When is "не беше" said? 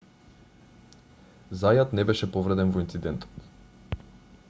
1.99-2.29